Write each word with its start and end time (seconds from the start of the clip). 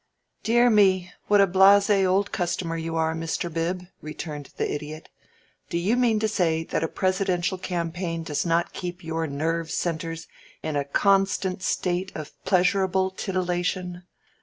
"Dear 0.41 0.71
me, 0.71 1.11
what 1.27 1.41
a 1.41 1.47
blasé 1.47 2.07
old 2.09 2.31
customer 2.31 2.75
you 2.75 2.95
are, 2.95 3.13
Mr. 3.13 3.53
Bib," 3.53 3.83
returned 4.01 4.49
the 4.57 4.73
Idiot. 4.73 5.09
"Do 5.69 5.77
you 5.77 5.95
mean 5.95 6.19
to 6.21 6.27
say 6.27 6.63
that 6.63 6.83
a 6.83 6.87
Presidential 6.87 7.59
campaign 7.59 8.23
does 8.23 8.43
not 8.43 8.73
keep 8.73 9.03
your 9.03 9.27
nerve 9.27 9.69
centres 9.69 10.27
in 10.63 10.75
a 10.75 10.85
constant 10.85 11.61
state 11.61 12.11
of 12.15 12.31
pleasurable 12.45 13.11
titillation? 13.11 14.01